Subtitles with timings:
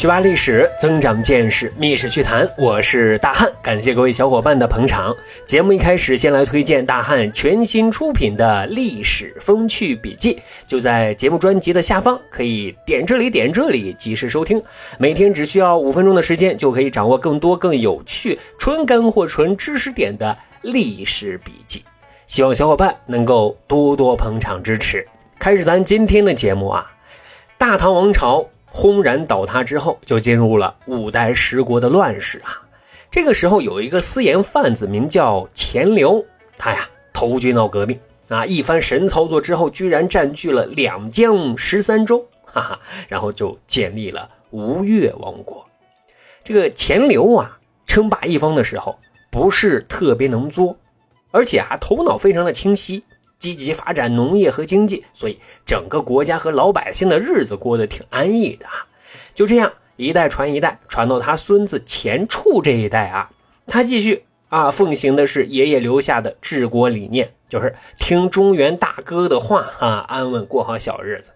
[0.00, 2.50] 学霸历史，增长见识，密史趣谈。
[2.56, 5.14] 我是大汉，感谢各位小伙伴的捧场。
[5.44, 14.62] 节目一开始，先来推荐大汉全新出品的历史风趣笔记，就在节目专辑的下方，可以点这里点这里，及时收听。
[14.96, 21.84] 每天只需要五分钟的时间，就可以掌握更多更有趣、纯干货、纯知识点的历史笔记。
[22.26, 25.06] 希望小伙伴能够多多捧场支持。
[25.38, 26.90] 开始咱今天的节目啊，
[27.58, 28.46] 大唐王朝。
[28.72, 32.62] 轰然倒塌之后，就进入了五代十国的乱世啊。
[33.10, 36.24] 这个时候，有一个私盐贩子，名叫钱镠，
[36.56, 37.98] 他呀投军闹革命
[38.28, 45.66] 啊，一番神操作之后，居然占据了两江十三州，哈哈，然后就建立了吴越王国。
[46.44, 48.96] 这个钱镠啊，称霸一方的时候，
[49.30, 50.78] 不是特别能作，
[51.32, 53.02] 而且啊，头脑非常的清晰。
[53.40, 58.86] 积极发展农业和经济，所以整个国家和老百姓的日子过得挺安逸的啊。
[59.34, 63.30] 就这样一代传一代，传到他孙子钱俶这一代啊，
[63.66, 71.32] 他继续啊奉行的是爷爷留下的治国理念，就是听中原大哥的话啊，安稳过好小日子。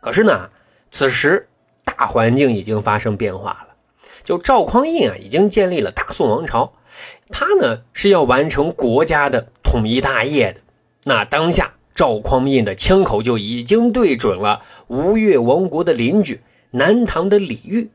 [0.00, 0.48] 可是呢，
[0.90, 1.48] 此时
[1.84, 3.74] 大环境已经发生变化了，
[4.22, 6.72] 就赵匡胤啊，已经建立了大宋王朝，
[7.28, 10.60] 他呢是要完成国家的统一大业的。
[11.04, 17.88] 那当下赵匡胤的枪口就已经对准了吴越王国的邻居南唐的李煜，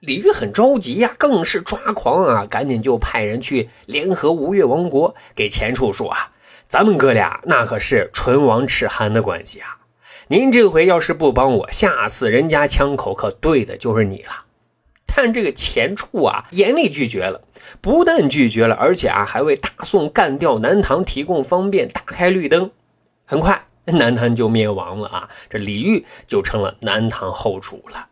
[0.00, 6.32] 李煜很着急呀，更是抓狂啊，赶紧就派人去联合吴越王国，给钱处说啊，
[6.68, 9.78] 咱们哥俩那可是唇亡齿寒的关系啊，
[10.28, 14.44] 您这回要是不帮我，下次人家枪口可对的就是你了。
[15.14, 17.42] 但这个钱俶啊，严厉拒绝了。
[17.80, 22.70] 不但拒绝了，而且啊，还为大宋干掉南唐提供方便，打开绿灯。
[23.24, 25.28] 很快，南唐就灭亡了啊！
[25.48, 28.08] 这李煜就成了南唐后主了。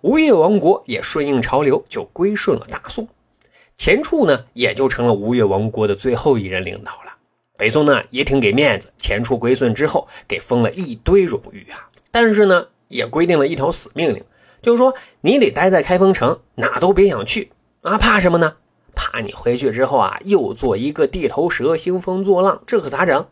[0.00, 3.08] 吴越王国也顺应潮流，就归顺了大宋。
[3.76, 7.14] 钱俶呢，也就成了吴越王国的最后一任领导了。
[7.56, 11.88] 北宋呢，也挺给面子，钱俶归顺之后，给封了一堆荣誉啊。
[12.10, 14.22] 但是呢，也规定了一条死命令，
[14.62, 17.50] 就是说你得待在开封城，哪都别想去
[17.82, 17.98] 啊！
[17.98, 18.56] 怕什么呢？
[18.94, 23.26] 怕你回去之后啊，又做一个地头蛇，兴风作浪，这可咋整？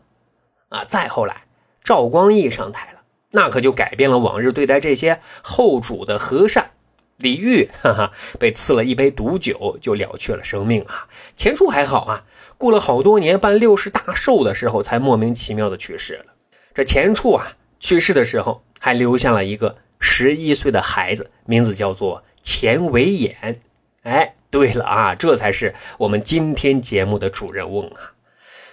[0.69, 0.85] 啊！
[0.85, 1.43] 再后来，
[1.83, 3.01] 赵光义上台了，
[3.31, 6.71] 那可就改变了往日对待这些后主的和善。
[7.17, 11.07] 李煜，哈哈，被赐了一杯毒酒，就了却了生命啊。
[11.35, 12.23] 钱俶还好啊，
[12.57, 16.27] 过了好多年，办六十大寿的时候，才莫名其妙的去世了。
[16.73, 17.45] 这钱俶啊，
[17.77, 23.57] 去世的时候还留下了一个十一岁的孩子，名字叫做钱维衍。
[24.03, 24.35] 哎。
[24.51, 28.17] 对了啊，这才是我们今天节目的主人翁啊！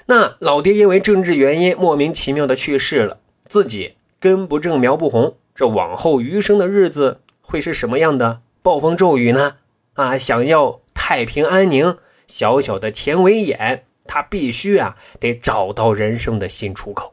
[0.07, 9.57] 那老爹因为政治原因莫名其妙的去世了，自己根不正苗不红，这往后余生的日子会是什么样的暴风骤雨呢？
[9.93, 17.13] 啊，想要太平安宁，小小的钱维演他必须啊得找到人生的新出口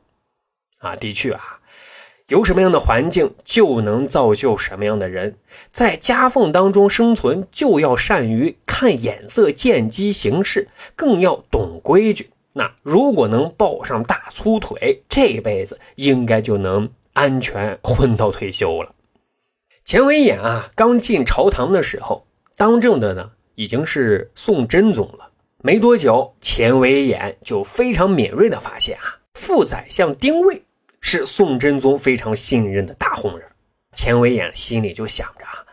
[0.79, 0.95] 啊！
[0.95, 1.59] 的确啊。
[2.29, 5.35] 有什么样的环境，就能造就什么样的人。
[5.71, 12.29] 在夹缝当中生存，就要善于看眼色、见机行事，更要懂规矩。
[12.53, 18.93] 那如果能抱上大粗腿，这辈子应该就能安全混到退休了。
[19.83, 25.29] 钱维演啊，刚进朝堂的时候，当政的呢已经是宋真宗了。
[25.61, 30.63] 没多久，钱维演就非常敏锐的发现啊，副宰相丁谓。
[31.05, 33.47] 是宋真宗非常信任的大红人，
[33.91, 35.67] 钱维演心里就想着啊，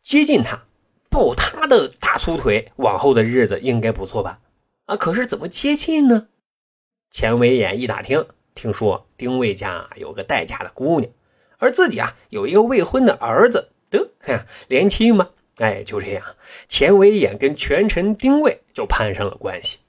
[0.00, 0.62] 接近他，
[1.10, 4.38] 抱他的大粗腿，往后的日子应该不错吧？
[4.86, 6.28] 啊，可是怎么接近呢？
[7.10, 8.24] 钱维演一打听，
[8.54, 11.12] 听说丁谓家有个待嫁的姑娘，
[11.58, 14.12] 而自己啊有一个未婚的儿子，得
[14.68, 15.28] 连亲嘛。
[15.56, 16.24] 哎，就这样，
[16.68, 19.80] 钱维演跟权臣丁谓就攀上了关系。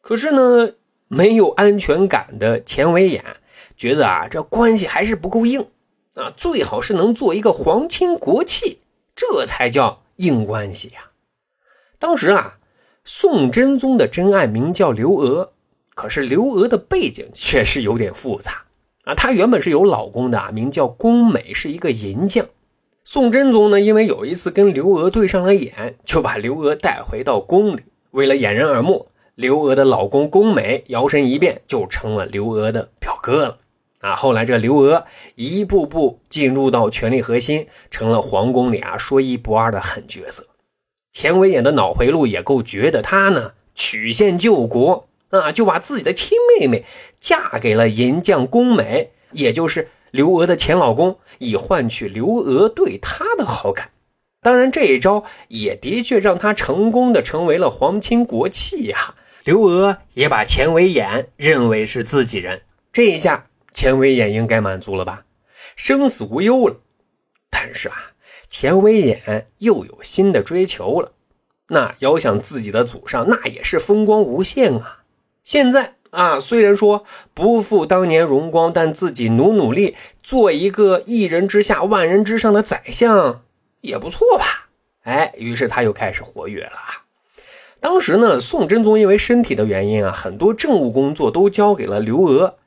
[0.00, 0.74] 可是呢，
[1.08, 3.22] 没有安全感的钱维演。
[3.76, 5.66] 觉得啊，这关系还是不够硬
[6.14, 8.78] 啊，最好是能做一个皇亲国戚，
[9.16, 11.10] 这才叫硬关系呀。
[11.98, 12.58] 当时啊，
[13.04, 15.52] 宋真宗的真爱名叫刘娥，
[15.94, 18.64] 可是刘娥的背景确实有点复杂
[19.04, 19.14] 啊。
[19.14, 22.46] 她原本是有老公的，名叫宫美，是一个银匠。
[23.04, 27.82] 宋真宗呢，因为有一次跟刘娥对上了眼，就把刘娥带回到宫里，
[28.12, 32.90] 为了掩人耳目，刘娥的老公宫美摇身一变就成了刘娥的
[33.22, 33.58] 哥了。
[34.00, 40.44] 啊，后来这刘娥一步步进入到权力核心，成了皇宫里啊说一不二的狠角色。
[41.12, 46.84] 钱维演的脑回路也够绝的，他呢曲线救国啊，就把自己的亲妹妹
[47.20, 53.90] 嫁给了银匠宫美，也就是刘娥的前老公，以换取刘娥对他的好感。
[54.40, 59.14] 当然，这一招也的确让他成功的成为了皇亲国戚呀。
[59.44, 65.24] 刘娥也把钱维演认为是自己人，这一下钱维演应该满足了吧，
[65.76, 66.76] 生死无忧了。
[67.48, 68.12] 但是啊，
[68.50, 71.12] 钱维演又有新的追求了，
[71.68, 75.04] 那遥想自己的祖上，那也是风光无限啊。
[75.42, 83.42] 现在啊，虽然说不复当年荣光，但自己努努力，做一个一人之下万人之上的宰相。
[83.80, 84.68] 也不错吧，
[85.04, 86.76] 哎，于是他又开始活跃了。
[87.80, 92.58] 当时呢，宋真宗因为身体的原因啊，很多政务工作都交给了刘娥。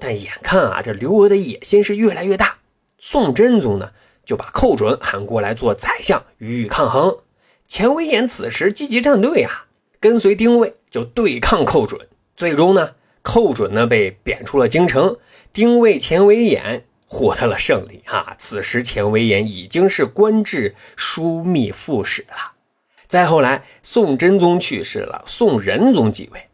[0.00, 2.58] 但眼看啊，这刘娥的野心是越来越大，
[2.98, 3.90] 宋真宗呢
[4.24, 7.18] 就把寇准喊过来做宰相，予以抗衡。
[7.68, 9.66] 钱维演此时积极站队啊，
[10.00, 12.08] 跟随丁谓就对抗寇准。
[12.34, 12.92] 最终呢，
[13.22, 15.18] 寇准呢被贬出了京城，
[15.52, 16.84] 丁谓、钱维演。
[17.12, 18.36] 获得了胜利啊！
[18.38, 22.52] 此时钱维演已经是官至枢密副使了。
[23.08, 26.46] 再后来，宋真宗去世了，宋仁宗继位，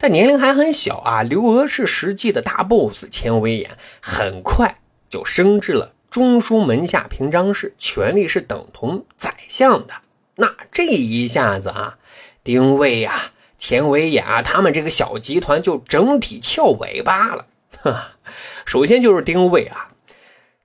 [0.00, 1.22] 但年龄还很小啊。
[1.22, 4.78] 刘娥是实际的大 boss，钱维演很快
[5.10, 9.92] 就升至了中书门下平章事，权力是等同宰相的。
[10.36, 11.98] 那这一下子啊，
[12.42, 17.46] 丁谓呀、钱维演啊，他们这个小集团就整体翘尾巴了。
[17.82, 18.12] 哈，
[18.64, 19.92] 首先就是丁谓啊。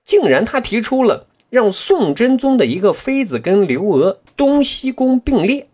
[0.02, 5.68] 竟然他提出了让宋真宗的一个妃子跟刘娥东西宫并列，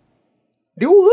[0.75, 1.09] 刘娥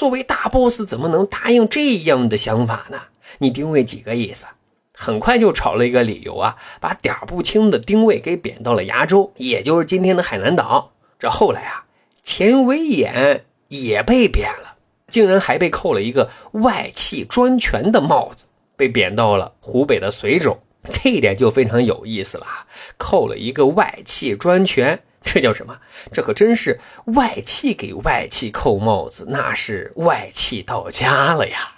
[0.00, 3.02] 作为大 boss 怎么能答应这样的想法呢？
[3.36, 4.46] 你丁位几个意思？
[4.94, 10.92] 很快就炒了一个理由啊，把点不清的丁位给贬到了崖州，也就是今天的海南岛。
[11.18, 11.84] 这后来啊，
[12.22, 14.76] 钱维演也被贬了，
[15.06, 18.46] 竟然还被扣了一个外戚专权的帽子，
[18.78, 20.58] 被贬到了湖北的随州。
[20.90, 22.46] 这一点就非常有意思了，
[22.96, 25.78] 扣了一个外戚专权，这叫什么？
[26.12, 31.72] 这可真是外戚给外戚扣帽子，那是外戚到家了呀。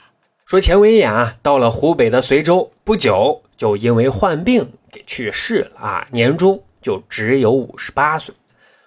[0.46, 8.34] 说钱维演啊，到了湖北的随州不久，就因为患病给去世了啊，年终就只有五十八岁。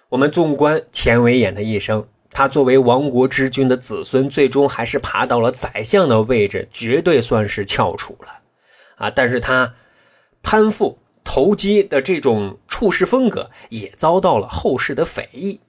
[0.08, 8.28] 我们纵观钱维演的一生，他作为亡国之君的子孙，最终还是爬到了宰相的位置，绝对算是翘楚了
[8.96, 9.10] 啊。
[9.10, 9.74] 但是他。
[10.42, 15.60] 攀附投机的这种处事风格也遭到了后世的非议。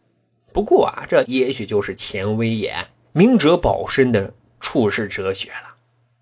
[0.51, 5.75] 不过啊，这也许就是钱威演明哲保身的处世哲学了。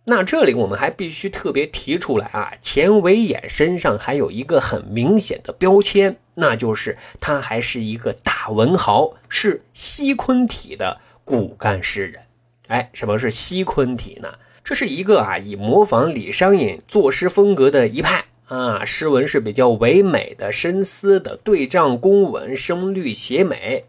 [0.05, 12.21] 那这里我们还必须特别提出来啊，钱维演身上还有一个很明显的标签，那就是他还是一个大文豪，是西昆体的骨干诗人。
[12.67, 14.35] 哎，什么是西昆体呢？
[14.63, 18.25] 这是一个啊，以模仿李商隐作诗风格的一派。
[18.47, 23.85] 啊，诗文是比较唯美的、深思的，对仗工稳，声律写美。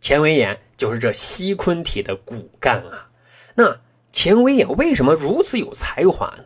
[0.00, 3.10] 钱维演就是这西昆体的骨干啊。
[3.56, 3.80] 那
[4.12, 6.44] 钱维演为什么如此有才华呢？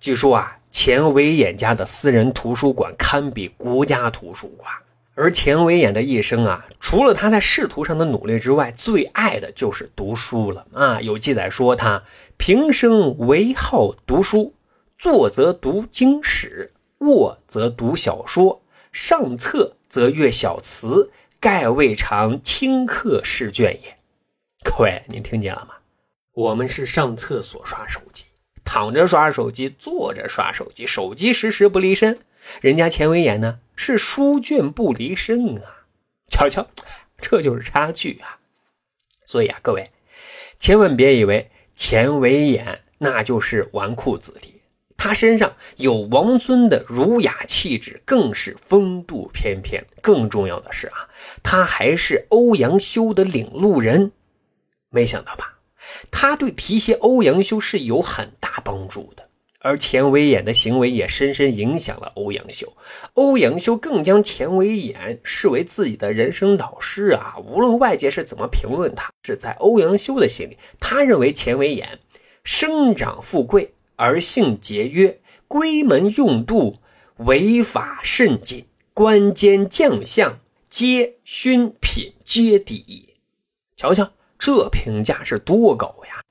[0.00, 4.72] 据说啊，钱维演家的私人图书馆堪比国家图书馆。
[5.14, 11.00] 而钱维演的一生啊，除了他在仕途上的努力之外，最爱的就是读书了啊。
[11.00, 12.04] 有记载说他
[12.36, 14.54] 平生唯好读书，
[14.98, 16.72] 坐则读经史。
[16.98, 23.96] 卧则读小说，上策则阅小词，盖未尝顷刻试卷也。
[24.64, 25.74] 各位，您听见了吗？
[26.32, 28.24] 我们是上厕所刷手机，
[28.64, 32.18] 躺着刷手机，坐着刷手机，手机时时不离身。
[32.60, 35.86] 人家钱维演呢，是书卷不离身啊。
[36.28, 36.66] 瞧瞧，
[37.18, 38.38] 这就是差距啊。
[39.24, 39.90] 所以啊，各位，
[40.58, 44.55] 千万别以为钱维演那就是纨绔子弟。
[45.06, 49.86] 他身上有王孙的儒雅气质，更是风度翩翩。
[50.02, 51.08] 更重要的是啊，
[51.44, 54.10] 他还是欧阳修的领路人。
[54.90, 55.60] 没想到吧？
[56.10, 59.28] 他对提携欧阳修是有很大帮助的。
[59.60, 62.72] 而钱维演的行为也深深影响了欧阳修。
[63.14, 67.36] 欧阳修更将钱维演视为自己的人生导师啊！
[67.44, 72.00] 无论外界是怎么评论他，是在欧阳修的心里，他认为钱维演
[72.42, 73.72] 生长富贵。
[73.96, 76.76] 而性节约，闺门用度，
[77.16, 80.38] 违法甚谨，官监将相
[80.68, 83.14] 皆勋品皆底。
[83.74, 86.22] 瞧瞧，这评价是多高呀！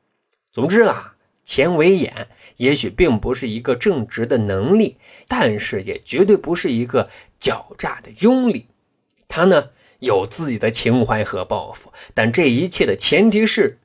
[0.51, 7.09] 总之啊，钱维演也许并不是一个正直的能力，但是也绝对不是一个
[7.41, 8.65] 狡诈的庸吏。
[9.27, 9.69] 他呢
[9.99, 13.79] 有自己的情怀和抱负，但这一切的前提是。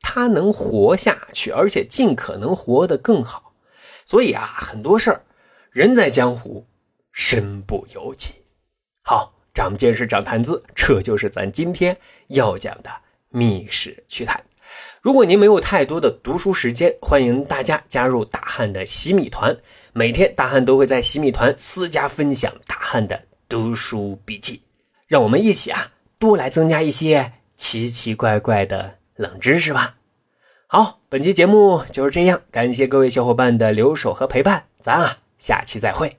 [0.00, 3.52] 他能活下去，而且尽可能活得更好。
[4.06, 5.22] 所以啊，很多事儿，
[5.70, 6.66] 人在江湖，
[7.12, 8.34] 身不由己。
[9.02, 12.90] 好，长见识，长谈资，这就是咱今天要讲的
[13.28, 14.36] 《密室趣谈》。
[15.00, 19.56] 如果您没有太多的读书时间，欢迎大家加入大汉的洗米团。
[19.92, 24.62] 每天大汉都会在洗米团私家分享大汉的读书笔记，
[25.06, 29.96] 让我们一起啊，多来增加一些奇奇怪怪的冷知识吧。
[30.68, 36.18] 好，本期节目就是这样，感谢各位小伙伴的留守和陪伴，咱啊下期再会。